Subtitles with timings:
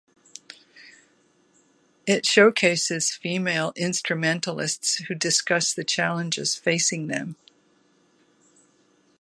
[2.07, 7.35] It showcases female instrumentalists who discuss the challenges facing them.